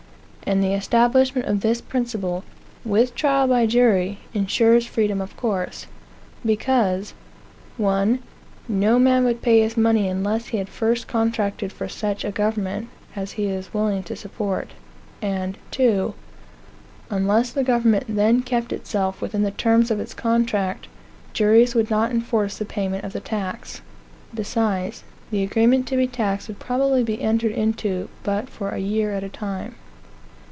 And 0.43 0.61
the 0.61 0.73
establishment 0.73 1.47
of 1.47 1.61
this 1.61 1.79
principle, 1.79 2.43
with 2.83 3.15
trial 3.15 3.47
by 3.47 3.65
jury, 3.67 4.17
insures 4.33 4.85
freedom 4.85 5.21
of 5.21 5.37
course; 5.37 5.85
because:1. 6.45 8.19
No 8.67 8.99
man 8.99 9.23
would 9.23 9.41
pay 9.41 9.61
his 9.61 9.77
money 9.77 10.09
unless 10.09 10.47
he 10.47 10.57
had 10.57 10.67
first 10.67 11.07
contracted 11.07 11.71
for 11.71 11.87
such 11.87 12.25
a 12.25 12.31
government 12.31 12.89
as 13.15 13.33
he 13.33 13.47
was 13.47 13.73
willing 13.73 14.03
to 14.03 14.15
support; 14.15 14.71
and,2. 15.21 16.15
Unless 17.09 17.51
the 17.51 17.63
government 17.63 18.05
then 18.09 18.41
kept 18.41 18.73
itself 18.73 19.21
within 19.21 19.43
the 19.43 19.51
terms 19.51 19.89
of 19.89 20.01
its 20.01 20.13
contract, 20.13 20.87
juries 21.31 21.75
would 21.75 21.89
not 21.91 22.11
enforce 22.11 22.57
the 22.57 22.65
payment 22.65 23.05
of 23.05 23.13
the 23.13 23.21
tax. 23.21 23.81
Besides, 24.33 25.03
the 25.29 25.43
agreement 25.43 25.87
to 25.87 25.95
be 25.95 26.07
taxed 26.07 26.47
would 26.49 26.59
probably 26.59 27.03
be 27.03 27.21
entered 27.21 27.51
into 27.53 28.09
but 28.23 28.49
for 28.49 28.71
a 28.71 28.79
year 28.79 29.13
at 29.13 29.23
a 29.23 29.29
time. 29.29 29.75